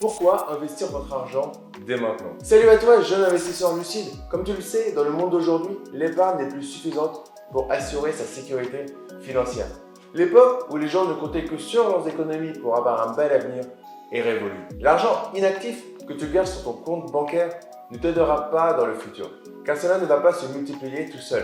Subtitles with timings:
[0.00, 1.50] Pourquoi investir votre argent
[1.84, 2.30] dès maintenant?
[2.40, 4.06] Salut à toi, jeune investisseur lucide.
[4.30, 8.22] Comme tu le sais, dans le monde d'aujourd'hui, l'épargne n'est plus suffisante pour assurer sa
[8.22, 8.86] sécurité
[9.20, 9.66] financière.
[10.14, 13.64] L'époque où les gens ne comptaient que sur leurs économies pour avoir un bel avenir
[14.12, 14.68] est révolue.
[14.78, 17.58] L'argent inactif que tu gardes sur ton compte bancaire
[17.90, 19.28] ne t'aidera pas dans le futur,
[19.64, 21.42] car cela ne va pas se multiplier tout seul.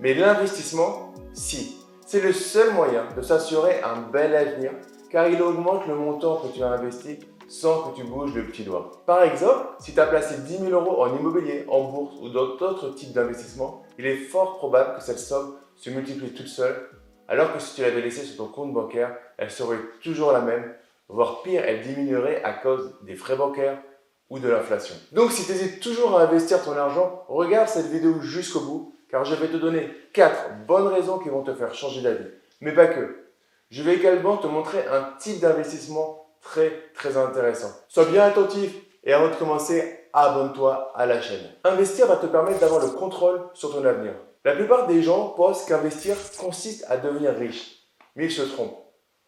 [0.00, 1.78] Mais l'investissement, si.
[2.04, 4.72] C'est le seul moyen de s'assurer un bel avenir,
[5.08, 7.20] car il augmente le montant que tu as investi
[7.52, 8.90] sans que tu bouges le petit doigt.
[9.04, 12.56] Par exemple, si tu as placé 10 000 euros en immobilier, en bourse ou dans
[12.56, 16.88] d'autres types d'investissements, il est fort probable que cette somme se multiplie toute seule,
[17.28, 20.72] alors que si tu l'avais laissée sur ton compte bancaire, elle serait toujours la même,
[21.08, 23.82] voire pire, elle diminuerait à cause des frais bancaires
[24.30, 24.94] ou de l'inflation.
[25.12, 29.26] Donc si tu hésites toujours à investir ton argent, regarde cette vidéo jusqu'au bout, car
[29.26, 32.30] je vais te donner 4 bonnes raisons qui vont te faire changer d'avis.
[32.62, 33.26] Mais pas que.
[33.68, 37.70] Je vais également te montrer un type d'investissement très très intéressant.
[37.88, 38.74] Sois bien attentif
[39.04, 41.50] et avant de commencer, abonne-toi à la chaîne.
[41.64, 44.12] Investir va te permettre d'avoir le contrôle sur ton avenir.
[44.44, 47.78] La plupart des gens pensent qu'investir consiste à devenir riche,
[48.16, 48.78] mais ils se trompent.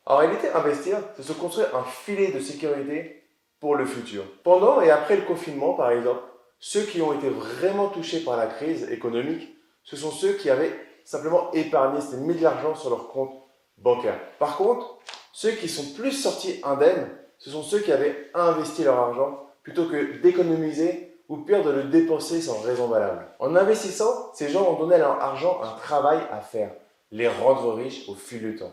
[0.06, 3.22] En réalité, investir, c'est se construire un filet de sécurité
[3.58, 4.24] pour le futur.
[4.42, 6.20] Pendant et après le confinement, par exemple,
[6.58, 10.74] ceux qui ont été vraiment touchés par la crise économique, ce sont ceux qui avaient
[11.04, 13.34] simplement épargné, c'était mis de l'argent sur leur compte
[13.78, 14.18] bancaire.
[14.38, 14.98] Par contre,
[15.34, 19.86] ceux qui sont plus sortis indemnes, ce sont ceux qui avaient investi leur argent plutôt
[19.86, 23.26] que d'économiser ou pire de le dépenser sans raison valable.
[23.40, 26.70] En investissant, ces gens ont donné à leur argent un travail à faire,
[27.10, 28.72] les rendre riches au fil du temps.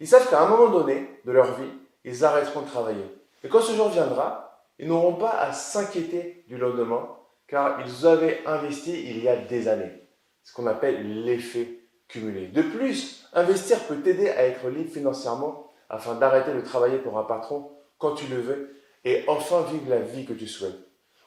[0.00, 1.70] Ils savent qu'à un moment donné de leur vie,
[2.04, 3.06] ils arrêteront de travailler.
[3.42, 7.08] Et quand ce jour viendra, ils n'auront pas à s'inquiéter du lendemain,
[7.48, 10.02] car ils avaient investi il y a des années.
[10.42, 12.48] Ce qu'on appelle l'effet cumulé.
[12.48, 17.22] De plus, investir peut t'aider à être libre financièrement afin d'arrêter de travailler pour un
[17.22, 20.78] patron quand tu le veux et enfin vivre la vie que tu souhaites.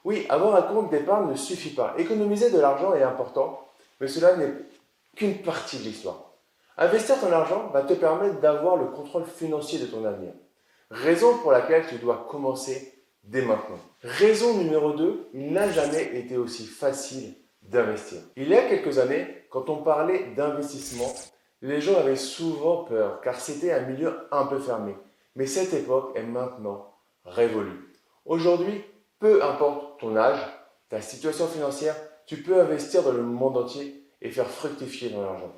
[0.04, 1.94] Oui, avoir un compte d'épargne ne suffit pas.
[1.98, 3.62] Économiser de l'argent est important,
[4.02, 4.54] mais cela n'est
[5.16, 6.34] qu'une partie de l'histoire.
[6.78, 10.34] Investir ton argent va te permettre d'avoir le contrôle financier de ton avenir.
[10.92, 13.80] Raison pour laquelle tu dois commencer dès maintenant.
[14.04, 18.20] Raison numéro 2, il n'a jamais été aussi facile d'investir.
[18.36, 21.12] Il y a quelques années, quand on parlait d'investissement,
[21.66, 24.96] les gens avaient souvent peur car c'était un milieu un peu fermé.
[25.36, 26.94] Mais cette époque est maintenant
[27.26, 27.92] révolue.
[28.26, 28.84] Aujourd'hui,
[29.20, 30.40] peu importe ton âge,
[30.90, 31.96] ta situation financière,
[32.28, 35.52] tu peux investir dans le monde entier et faire fructifier ton argent.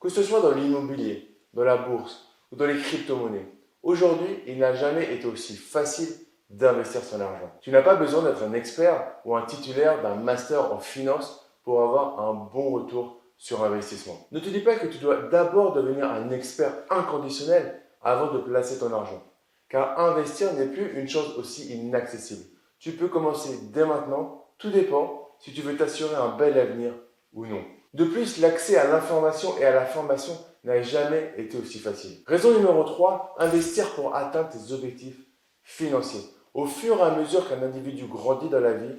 [0.00, 3.46] Que ce soit dans l'immobilier, dans la bourse ou dans les crypto-monnaies.
[3.82, 6.08] Aujourd'hui, il n'a jamais été aussi facile
[6.48, 7.50] d'investir son argent.
[7.60, 11.82] Tu n'as pas besoin d'être un expert ou un titulaire d'un master en finance pour
[11.82, 14.28] avoir un bon retour sur investissement.
[14.32, 18.78] Ne te dis pas que tu dois d'abord devenir un expert inconditionnel avant de placer
[18.78, 19.22] ton argent.
[19.70, 22.44] Car investir n'est plus une chose aussi inaccessible.
[22.78, 26.92] Tu peux commencer dès maintenant, tout dépend si tu veux t'assurer un bel avenir
[27.32, 27.62] ou non.
[27.94, 32.18] De plus, l'accès à l'information et à la formation n'a jamais été aussi facile.
[32.26, 35.18] Raison numéro 3, investir pour atteindre tes objectifs
[35.62, 36.28] financiers.
[36.52, 38.98] Au fur et à mesure qu'un individu grandit dans la vie,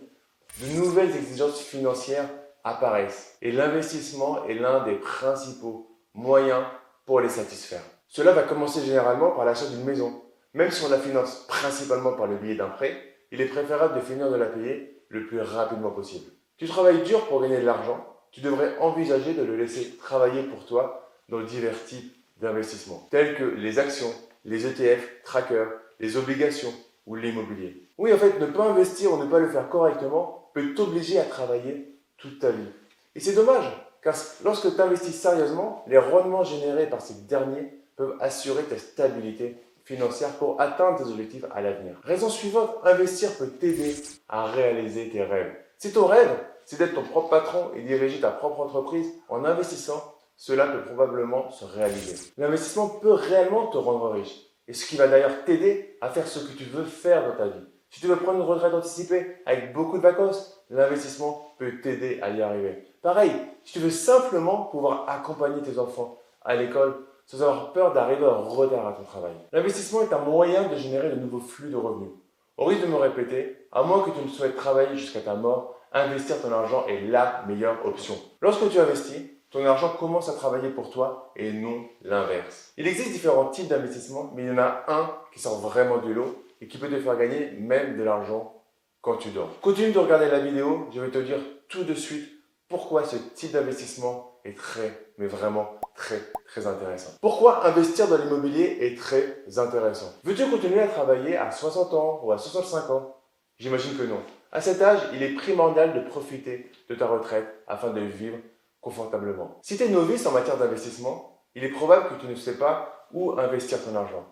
[0.62, 2.28] de nouvelles exigences financières
[2.64, 6.64] apparaissent et l'investissement est l'un des principaux moyens
[7.06, 7.82] pour les satisfaire.
[8.08, 10.22] Cela va commencer généralement par l'achat d'une maison.
[10.54, 12.98] Même si on la finance principalement par le biais d'un prêt,
[13.32, 16.30] il est préférable de finir de la payer le plus rapidement possible.
[16.58, 20.66] Tu travailles dur pour gagner de l'argent, tu devrais envisager de le laisser travailler pour
[20.66, 24.14] toi dans divers types d'investissements, tels que les actions,
[24.46, 26.74] les ETF, trackers, les obligations
[27.06, 27.88] ou l'immobilier.
[27.98, 31.24] Oui, en fait, ne pas investir ou ne pas le faire correctement peut t'obliger à
[31.24, 32.70] travailler toute ta vie.
[33.16, 33.66] Et c'est dommage,
[34.02, 39.58] car lorsque tu investis sérieusement, les rendements générés par ces derniers peuvent assurer ta stabilité
[39.84, 42.00] financière pour atteindre tes objectifs à l'avenir.
[42.04, 43.96] Raison suivante, investir peut t'aider
[44.30, 45.54] à réaliser tes rêves.
[45.78, 46.32] Si ton rêve,
[46.66, 51.52] c'est d'être ton propre patron et diriger ta propre entreprise, en investissant, cela peut probablement
[51.52, 52.32] se réaliser.
[52.38, 54.36] L'investissement peut réellement te rendre riche.
[54.68, 57.48] Et ce qui va d'ailleurs t'aider à faire ce que tu veux faire dans ta
[57.48, 57.66] vie.
[57.92, 62.30] Si tu veux prendre une retraite anticipée avec beaucoup de vacances, l'investissement peut t'aider à
[62.30, 62.88] y arriver.
[63.02, 63.32] Pareil,
[63.66, 66.96] si tu veux simplement pouvoir accompagner tes enfants à l'école
[67.26, 69.34] sans avoir peur d'arriver en retard à ton travail.
[69.52, 72.12] L'investissement est un moyen de générer de nouveaux flux de revenus.
[72.58, 75.76] Au risque de me répéter, à moins que tu ne souhaites travailler jusqu'à ta mort,
[75.92, 78.16] investir ton argent est la meilleure option.
[78.42, 82.72] Lorsque tu investis, ton argent commence à travailler pour toi et non l'inverse.
[82.78, 86.10] Il existe différents types d'investissements, mais il y en a un qui sort vraiment de
[86.10, 88.64] l'eau et qui peut te faire gagner même de l'argent
[89.02, 89.60] quand tu dors.
[89.62, 92.30] Continue de regarder la vidéo, je vais te dire tout de suite
[92.70, 97.12] pourquoi ce type d'investissement est très mais vraiment très très intéressant.
[97.22, 100.14] Pourquoi investir dans l'immobilier est très intéressant?
[100.24, 103.18] Veux-tu continuer à travailler à 60 ans ou à 65 ans?
[103.58, 104.20] J'imagine que non.
[104.52, 108.38] À cet âge, il est primordial de profiter de ta retraite afin de vivre
[108.82, 109.60] confortablement.
[109.62, 113.08] Si tu es novice en matière d'investissement, il est probable que tu ne sais pas
[113.14, 114.26] où investir ton argent.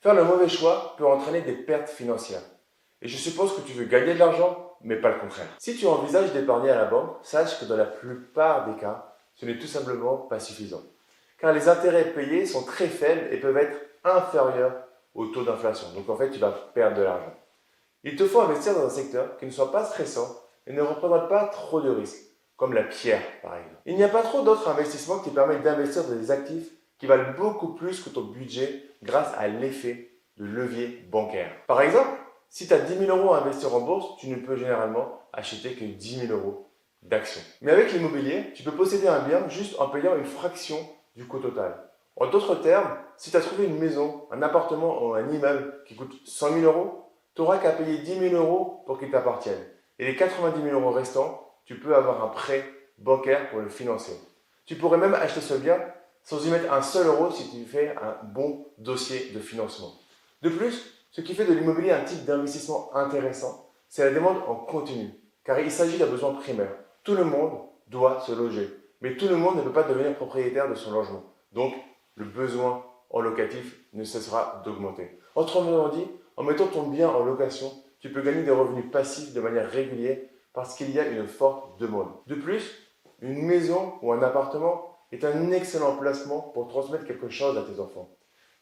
[0.00, 2.42] Faire le mauvais choix peut entraîner des pertes financières.
[3.02, 5.48] Et je suppose que tu veux gagner de l'argent, mais pas le contraire.
[5.58, 9.46] Si tu envisages d'épargner à la banque, sache que dans la plupart des cas, ce
[9.46, 10.82] n'est tout simplement pas suffisant.
[11.38, 14.74] Car les intérêts payés sont très faibles et peuvent être inférieurs
[15.14, 15.88] au taux d'inflation.
[15.94, 17.34] Donc en fait, tu vas perdre de l'argent.
[18.04, 21.28] Il te faut investir dans un secteur qui ne soit pas stressant et ne représente
[21.28, 22.22] pas trop de risques,
[22.56, 23.80] comme la pierre par exemple.
[23.86, 27.32] Il n'y a pas trop d'autres investissements qui permettent d'investir dans des actifs qui valent
[27.36, 31.50] beaucoup plus que ton budget grâce à l'effet de levier bancaire.
[31.66, 32.10] Par exemple,
[32.48, 35.74] si tu as 10 000 euros à investir en bourse, tu ne peux généralement acheter
[35.74, 36.70] que 10 000 euros
[37.02, 37.42] d'actions.
[37.62, 40.78] Mais avec l'immobilier, tu peux posséder un bien juste en payant une fraction
[41.14, 41.74] du coût total.
[42.16, 45.94] En d'autres termes, si tu as trouvé une maison, un appartement ou un immeuble qui
[45.94, 49.62] coûte 100 000 euros, tu n'auras qu'à payer 10 000 euros pour qu'il t'appartienne.
[49.98, 52.64] Et les 90 000 euros restants, tu peux avoir un prêt
[52.98, 54.18] bancaire pour le financer.
[54.64, 55.78] Tu pourrais même acheter ce bien
[56.26, 59.92] sans y mettre un seul euro si tu fais un bon dossier de financement.
[60.42, 64.56] De plus, ce qui fait de l'immobilier un type d'investissement intéressant, c'est la demande en
[64.56, 65.14] continu,
[65.44, 66.74] car il s'agit d'un besoin primaire.
[67.04, 68.68] Tout le monde doit se loger,
[69.00, 71.22] mais tout le monde ne peut pas devenir propriétaire de son logement.
[71.52, 71.72] Donc,
[72.16, 75.20] le besoin en locatif ne cessera d'augmenter.
[75.36, 79.40] Autrement dit, en mettant ton bien en location, tu peux gagner des revenus passifs de
[79.40, 80.18] manière régulière
[80.52, 82.08] parce qu'il y a une forte demande.
[82.26, 82.68] De plus,
[83.20, 87.80] une maison ou un appartement est un excellent placement pour transmettre quelque chose à tes
[87.80, 88.10] enfants.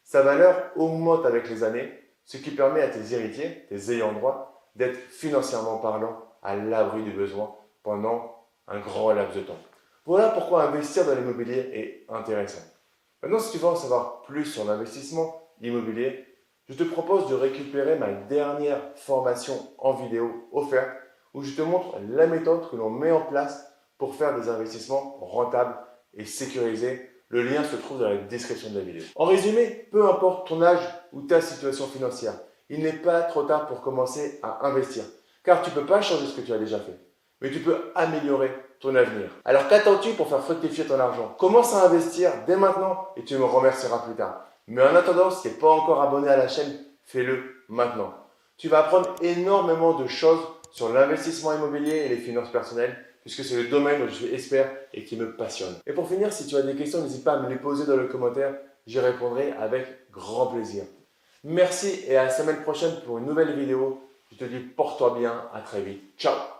[0.03, 1.91] Sa valeur augmente avec les années,
[2.25, 7.11] ce qui permet à tes héritiers, tes ayants droit, d'être financièrement parlant à l'abri du
[7.11, 9.57] besoin pendant un grand laps de temps.
[10.05, 12.61] Voilà pourquoi investir dans l'immobilier est intéressant.
[13.23, 16.25] Maintenant, si tu veux en savoir plus sur l'investissement immobilier,
[16.67, 20.89] je te propose de récupérer ma dernière formation en vidéo offerte
[21.33, 25.17] où je te montre la méthode que l'on met en place pour faire des investissements
[25.21, 25.77] rentables
[26.15, 27.09] et sécurisés.
[27.29, 29.03] Le lien se trouve dans la description de la vidéo.
[29.15, 32.33] En résumé, peu importe ton âge ou ta situation financière,
[32.69, 35.03] il n'est pas trop tard pour commencer à investir.
[35.43, 36.99] Car tu ne peux pas changer ce que tu as déjà fait,
[37.41, 39.29] mais tu peux améliorer ton avenir.
[39.43, 41.35] Alors qu'attends-tu pour faire fructifier ton argent?
[41.39, 44.45] Commence à investir dès maintenant et tu me remercieras plus tard.
[44.67, 48.13] Mais en attendant, si tu n'es pas encore abonné à la chaîne, fais-le maintenant.
[48.57, 50.39] Tu vas apprendre énormément de choses
[50.71, 54.71] sur l'investissement immobilier et les finances personnelles, puisque c'est le domaine où je suis expert
[54.93, 55.75] et qui me passionne.
[55.87, 57.97] Et pour finir, si tu as des questions, n'hésite pas à me les poser dans
[57.97, 58.55] le commentaire,
[58.85, 60.83] j'y répondrai avec grand plaisir.
[61.43, 63.99] Merci et à la semaine prochaine pour une nouvelle vidéo.
[64.31, 66.03] Je te dis porte-toi bien, à très vite.
[66.17, 66.54] Ciao